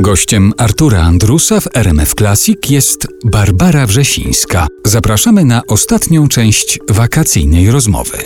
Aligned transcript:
Gościem 0.00 0.52
Artura 0.56 1.00
Andrusa 1.02 1.60
w 1.60 1.68
RMF 1.74 2.14
Classic 2.14 2.58
jest 2.70 3.06
Barbara 3.24 3.86
Wrzesińska. 3.86 4.66
Zapraszamy 4.84 5.44
na 5.44 5.62
ostatnią 5.68 6.28
część 6.28 6.78
wakacyjnej 6.90 7.70
rozmowy. 7.70 8.18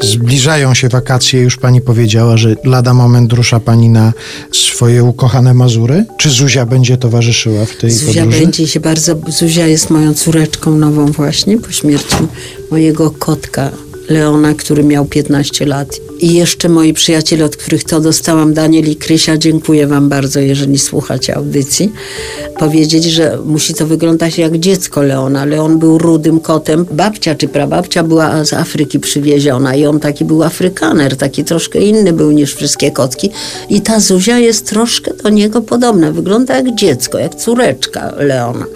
Zbliżają 0.00 0.74
się 0.74 0.88
wakacje, 0.88 1.40
już 1.40 1.56
pani 1.56 1.80
powiedziała, 1.80 2.36
że 2.36 2.56
lada 2.64 2.94
moment 2.94 3.32
rusza 3.32 3.60
pani 3.60 3.88
na 3.88 4.12
swoje 4.52 5.04
ukochane 5.04 5.54
Mazury. 5.54 6.04
Czy 6.18 6.30
Zuzia 6.30 6.66
będzie 6.66 6.96
towarzyszyła 6.96 7.64
w 7.64 7.76
tej 7.76 7.90
Zuzia 7.90 8.22
podróży? 8.22 8.40
będzie 8.40 8.66
się 8.68 8.80
bardzo. 8.80 9.16
Zuzia 9.28 9.66
jest 9.66 9.90
moją 9.90 10.14
córeczką 10.14 10.70
nową 10.78 11.06
właśnie 11.06 11.58
po 11.58 11.72
śmierci 11.72 12.16
mojego 12.70 13.10
kotka 13.10 13.70
Leona, 14.08 14.54
który 14.54 14.84
miał 14.84 15.04
15 15.04 15.66
lat. 15.66 16.00
I 16.20 16.34
jeszcze 16.34 16.68
moi 16.68 16.92
przyjaciele, 16.92 17.44
od 17.44 17.56
których 17.56 17.84
to 17.84 18.00
dostałam, 18.00 18.54
Daniel 18.54 18.84
i 18.84 18.96
Krysia, 18.96 19.36
dziękuję 19.36 19.86
wam 19.86 20.08
bardzo, 20.08 20.40
jeżeli 20.40 20.78
słuchacie 20.78 21.36
audycji, 21.36 21.92
powiedzieć, 22.58 23.04
że 23.04 23.38
musi 23.44 23.74
to 23.74 23.86
wyglądać 23.86 24.38
jak 24.38 24.58
dziecko 24.58 25.02
Leona. 25.02 25.44
Leon 25.44 25.78
był 25.78 25.98
rudym 25.98 26.40
kotem. 26.40 26.86
Babcia 26.90 27.34
czy 27.34 27.48
prababcia 27.48 28.02
była 28.02 28.44
z 28.44 28.52
Afryki 28.52 29.00
przywieziona 29.00 29.74
i 29.74 29.86
on 29.86 30.00
taki 30.00 30.24
był 30.24 30.42
Afrykaner, 30.42 31.16
taki 31.16 31.44
troszkę 31.44 31.78
inny 31.78 32.12
był 32.12 32.30
niż 32.30 32.54
wszystkie 32.54 32.90
kotki. 32.90 33.30
I 33.68 33.80
ta 33.80 34.00
Zuzia 34.00 34.38
jest 34.38 34.66
troszkę 34.66 35.14
do 35.14 35.28
niego 35.28 35.62
podobna. 35.62 36.12
Wygląda 36.12 36.56
jak 36.56 36.74
dziecko, 36.74 37.18
jak 37.18 37.34
córeczka 37.34 38.14
Leona. 38.16 38.66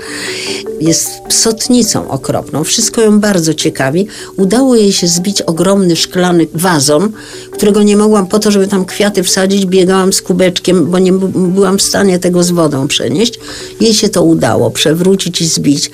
Jest 0.80 1.08
psotnicą 1.28 2.08
okropną. 2.08 2.64
Wszystko 2.64 3.00
ją 3.00 3.20
bardzo 3.20 3.54
ciekawi. 3.54 4.06
Udało 4.36 4.76
jej 4.76 4.92
się 4.92 5.06
zbić 5.06 5.42
ogromny 5.42 5.96
szklany 5.96 6.46
wazon, 6.54 7.12
którego 7.50 7.82
nie 7.82 7.96
mogłam 7.96 8.26
po 8.26 8.38
to, 8.38 8.50
żeby 8.50 8.66
tam 8.66 8.84
kwiaty 8.84 9.22
wsadzić. 9.22 9.66
Biegałam 9.66 10.12
z 10.12 10.22
kubeczkiem, 10.22 10.90
bo 10.90 10.98
nie 10.98 11.12
by- 11.12 11.48
byłam 11.48 11.78
w 11.78 11.82
stanie 11.82 12.18
tego 12.18 12.42
z 12.42 12.50
wodą 12.50 12.88
przenieść. 12.88 13.34
Jej 13.80 13.94
się 13.94 14.08
to 14.08 14.22
udało 14.22 14.70
przewrócić 14.70 15.40
i 15.40 15.46
zbić. 15.46 15.90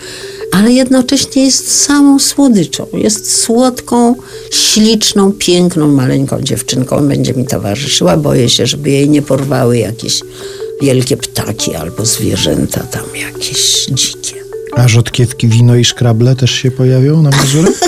Ale 0.53 0.73
jednocześnie 0.73 1.45
jest 1.45 1.81
samą 1.85 2.19
słodyczą. 2.19 2.87
Jest 2.93 3.41
słodką, 3.41 4.15
śliczną, 4.51 5.33
piękną, 5.33 5.89
maleńką 5.89 6.43
dziewczynką. 6.43 7.09
Będzie 7.09 7.35
mi 7.35 7.47
towarzyszyła. 7.47 8.17
Boję 8.17 8.49
się, 8.49 8.67
żeby 8.67 8.91
jej 8.91 9.11
nie 9.11 9.23
porwały 9.23 9.79
jakieś 9.79 10.21
wielkie 10.83 11.17
ptaki 11.17 11.75
albo 11.75 12.07
zwierzęta 12.07 12.81
tam 12.81 13.03
jakieś 13.17 13.87
dzikie. 13.87 14.35
A 14.77 14.89
rzodkiewki, 14.89 15.49
wino 15.49 15.77
i 15.77 15.85
szkrable 15.85 16.37
też 16.37 16.51
się 16.51 16.71
pojawią 16.71 17.23
na 17.23 17.31
Mazurach? 17.31 17.81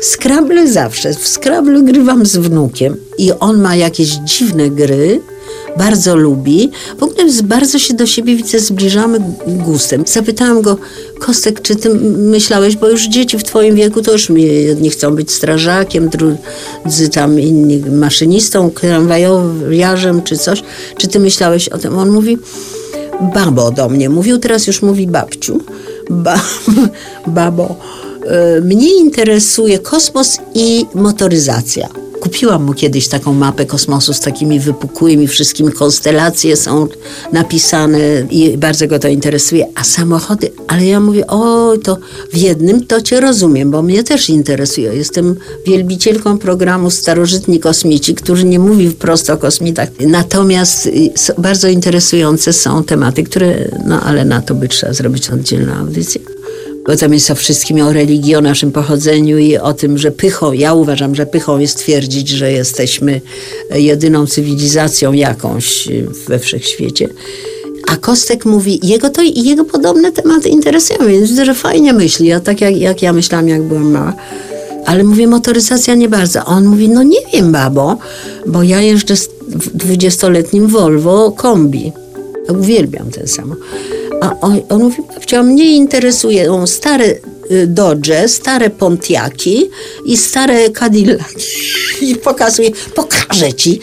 Skrable 0.00 0.68
zawsze. 0.68 1.14
W 1.14 1.28
Scrabble 1.28 1.82
grywam 1.82 2.26
z 2.26 2.36
wnukiem 2.36 2.96
i 3.18 3.32
on 3.32 3.60
ma 3.60 3.76
jakieś 3.76 4.08
dziwne 4.08 4.70
gry, 4.70 5.20
bardzo 5.78 6.16
lubi. 6.16 6.70
W 6.98 7.02
ogóle 7.02 7.24
bardzo 7.44 7.78
się 7.78 7.94
do 7.94 8.06
siebie 8.06 8.36
widzę, 8.36 8.60
zbliżamy 8.60 9.20
gustem. 9.46 10.04
Zapytałam 10.06 10.62
go, 10.62 10.76
Kostek, 11.18 11.62
czy 11.62 11.76
ty 11.76 11.94
myślałeś, 12.18 12.76
bo 12.76 12.88
już 12.88 13.08
dzieci 13.08 13.38
w 13.38 13.42
twoim 13.42 13.74
wieku 13.74 14.02
to 14.02 14.12
już 14.12 14.30
jedni 14.36 14.90
chcą 14.90 15.14
być 15.14 15.32
strażakiem, 15.32 16.08
drudzy 16.08 17.08
tam 17.08 17.40
inni 17.40 17.78
maszynistą, 17.90 18.70
tramwajowiarzem 18.70 20.22
czy 20.22 20.38
coś. 20.38 20.62
Czy 20.98 21.08
ty 21.08 21.20
myślałeś 21.20 21.68
o 21.68 21.78
tym? 21.78 21.98
On 21.98 22.10
mówi, 22.10 22.38
babo 23.34 23.70
do 23.70 23.88
mnie 23.88 24.08
mówił, 24.08 24.38
teraz 24.38 24.66
już 24.66 24.82
mówi 24.82 25.06
babciu. 25.06 25.60
Ba, 26.10 26.40
babo, 27.26 27.76
mnie 28.62 28.98
interesuje 28.98 29.78
kosmos 29.78 30.38
i 30.54 30.86
motoryzacja. 30.94 31.88
Kupiłam 32.24 32.64
mu 32.64 32.74
kiedyś 32.74 33.08
taką 33.08 33.32
mapę 33.32 33.66
kosmosu 33.66 34.12
z 34.12 34.20
takimi 34.20 34.60
wypukłymi 34.60 35.28
wszystkimi, 35.28 35.72
konstelacje 35.72 36.56
są 36.56 36.88
napisane 37.32 37.98
i 38.30 38.58
bardzo 38.58 38.86
go 38.86 38.98
to 38.98 39.08
interesuje. 39.08 39.66
A 39.74 39.84
samochody, 39.84 40.50
ale 40.68 40.86
ja 40.86 41.00
mówię, 41.00 41.26
o, 41.26 41.74
to 41.82 41.98
w 42.32 42.36
jednym 42.36 42.86
to 42.86 43.02
cię 43.02 43.20
rozumiem, 43.20 43.70
bo 43.70 43.82
mnie 43.82 44.04
też 44.04 44.30
interesuje. 44.30 44.94
Jestem 44.94 45.36
wielbicielką 45.66 46.38
programu 46.38 46.90
Starożytni 46.90 47.60
Kosmici, 47.60 48.14
który 48.14 48.44
nie 48.44 48.58
mówi 48.58 48.90
wprost 48.90 49.30
o 49.30 49.36
kosmitach. 49.36 49.88
Natomiast 50.00 50.86
y, 50.86 51.12
bardzo 51.38 51.68
interesujące 51.68 52.52
są 52.52 52.84
tematy, 52.84 53.22
które, 53.22 53.68
no 53.86 54.00
ale 54.00 54.24
na 54.24 54.42
to 54.42 54.54
by 54.54 54.68
trzeba 54.68 54.92
zrobić 54.92 55.30
oddzielną 55.30 55.74
audycję 55.74 56.20
bo 56.86 56.96
tam 56.96 57.14
jest 57.14 57.30
o 57.30 57.34
wszystkim 57.34 57.80
o 57.80 57.92
religii, 57.92 58.34
o 58.34 58.40
naszym 58.40 58.72
pochodzeniu 58.72 59.38
i 59.38 59.56
o 59.56 59.72
tym, 59.72 59.98
że 59.98 60.10
pychą, 60.10 60.52
ja 60.52 60.74
uważam, 60.74 61.14
że 61.14 61.26
pychą 61.26 61.58
jest 61.58 61.78
twierdzić, 61.78 62.28
że 62.28 62.52
jesteśmy 62.52 63.20
jedyną 63.74 64.26
cywilizacją 64.26 65.12
jakąś 65.12 65.88
we 66.28 66.38
wszechświecie. 66.38 67.08
A 67.88 67.96
Kostek 67.96 68.44
mówi, 68.44 68.80
jego 68.82 69.10
to 69.10 69.22
i 69.22 69.42
jego 69.44 69.64
podobne 69.64 70.12
tematy 70.12 70.48
interesują, 70.48 71.08
więc 71.08 71.28
widzę, 71.28 71.44
że 71.44 71.54
fajnie 71.54 71.92
myśli, 71.92 72.32
a 72.32 72.40
tak 72.40 72.60
jak, 72.60 72.76
jak 72.76 73.02
ja 73.02 73.12
myślałam, 73.12 73.48
jak 73.48 73.62
byłam 73.62 73.90
mała. 73.90 74.12
Ale 74.86 75.04
mówię, 75.04 75.26
motoryzacja 75.26 75.94
nie 75.94 76.08
bardzo. 76.08 76.40
A 76.40 76.46
on 76.46 76.64
mówi, 76.64 76.88
no 76.88 77.02
nie 77.02 77.20
wiem, 77.32 77.52
babo, 77.52 77.98
bo 78.46 78.62
ja 78.62 78.80
jeżdżę 78.80 79.14
w 79.48 79.76
dwudziestoletnim 79.76 80.66
Volvo 80.66 81.32
kombi. 81.32 81.92
Uwielbiam 82.48 83.10
ten 83.10 83.28
samochód. 83.28 83.64
A 84.24 84.40
on, 84.40 84.60
on 84.68 84.82
mówi, 84.82 85.02
babcia, 85.14 85.42
mnie 85.42 85.76
interesują 85.76 86.66
stare 86.66 87.04
y, 87.50 87.66
Dodge, 87.66 88.28
stare 88.28 88.70
Pontiaki 88.70 89.70
i 90.04 90.16
stare 90.16 90.70
Cadillaki. 90.70 91.46
I 92.10 92.16
pokazuje, 92.16 92.70
pokażę 92.94 93.52
ci. 93.52 93.80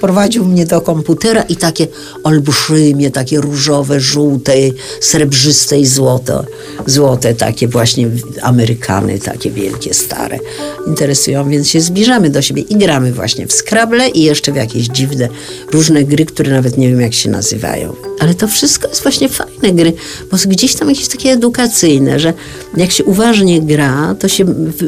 Prowadził 0.00 0.44
mnie 0.44 0.66
do 0.66 0.80
komputera 0.80 1.42
i 1.42 1.56
takie 1.56 1.86
olbrzymie, 2.24 3.10
takie 3.10 3.40
różowe, 3.40 4.00
żółte, 4.00 4.52
srebrzyste 5.00 5.78
i 5.78 5.86
złote, 5.86 6.44
złote 6.86 7.34
takie 7.34 7.68
właśnie 7.68 8.08
Amerykany, 8.42 9.18
takie 9.18 9.50
wielkie, 9.50 9.94
stare. 9.94 10.38
Interesują, 10.86 11.50
więc 11.50 11.68
się 11.68 11.80
zbliżamy 11.80 12.30
do 12.30 12.42
siebie 12.42 12.62
i 12.62 12.76
gramy 12.76 13.12
właśnie 13.12 13.46
w 13.46 13.52
Scrabble 13.52 14.08
i 14.08 14.22
jeszcze 14.22 14.52
w 14.52 14.56
jakieś 14.56 14.86
dziwne, 14.86 15.28
różne 15.72 16.04
gry, 16.04 16.26
które 16.26 16.52
nawet 16.52 16.78
nie 16.78 16.88
wiem 16.88 17.00
jak 17.00 17.14
się 17.14 17.30
nazywają. 17.30 17.96
Ale 18.20 18.34
to 18.34 18.48
wszystko 18.48 18.88
jest 18.88 19.02
właśnie 19.02 19.28
fajne 19.28 19.53
gry, 19.72 19.92
bo 20.30 20.36
gdzieś 20.46 20.74
tam 20.74 20.88
jakieś 20.88 21.08
takie 21.08 21.30
edukacyjne, 21.30 22.20
że 22.20 22.32
jak 22.76 22.90
się 22.90 23.04
uważnie 23.04 23.62
gra, 23.62 24.14
to 24.18 24.28
się 24.28 24.44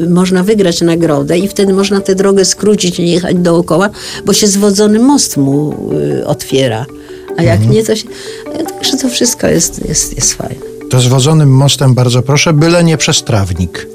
można 0.09 0.43
wygrać 0.43 0.81
nagrodę 0.81 1.39
i 1.39 1.47
wtedy 1.47 1.73
można 1.73 2.01
tę 2.01 2.15
drogę 2.15 2.45
skrócić, 2.45 2.99
nie 2.99 3.11
jechać 3.11 3.35
dookoła, 3.35 3.89
bo 4.25 4.33
się 4.33 4.47
zwodzony 4.47 4.99
most 4.99 5.37
mu 5.37 5.73
y, 6.21 6.27
otwiera. 6.27 6.85
A 7.37 7.43
jak 7.43 7.69
nie, 7.69 7.83
to 7.83 7.95
się... 7.95 8.07
Także 8.73 8.97
to 8.97 9.09
wszystko 9.09 9.47
jest, 9.47 9.87
jest, 9.87 10.15
jest 10.15 10.33
fajne. 10.33 10.61
To 10.89 10.99
zwodzonym 10.99 11.49
mostem 11.49 11.93
bardzo 11.93 12.21
proszę, 12.21 12.53
byle 12.53 12.83
nie 12.83 12.97
przez 12.97 13.23
trawnik. 13.23 13.87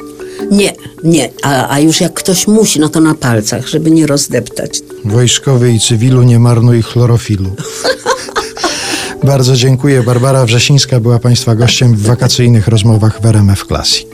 Nie, 0.50 0.72
nie. 1.04 1.30
A, 1.42 1.68
a 1.68 1.80
już 1.80 2.00
jak 2.00 2.14
ktoś 2.14 2.46
musi, 2.46 2.80
no 2.80 2.88
to 2.88 3.00
na 3.00 3.14
palcach, 3.14 3.68
żeby 3.68 3.90
nie 3.90 4.06
rozdeptać. 4.06 4.80
Wojskowy 5.04 5.72
i 5.72 5.80
cywilu 5.80 6.22
nie 6.22 6.38
marnuj 6.38 6.82
chlorofilu. 6.82 7.50
Bardzo 9.24 9.56
dziękuję. 9.56 10.02
Barbara 10.02 10.44
Wrzesińska 10.44 11.00
była 11.00 11.18
Państwa 11.18 11.54
gościem 11.54 11.96
w 11.96 12.02
wakacyjnych 12.02 12.68
rozmowach 12.68 13.20
w 13.20 13.26
RMF 13.26 13.64
Classic. 13.66 14.06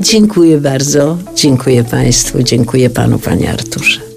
Dziękuję 0.00 0.58
bardzo. 0.58 1.18
Dziękuję 1.34 1.84
Państwu. 1.84 2.42
Dziękuję 2.42 2.90
Panu, 2.90 3.18
Panie 3.18 3.52
Arturze. 3.52 4.09